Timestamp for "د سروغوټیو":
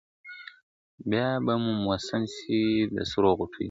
2.93-3.59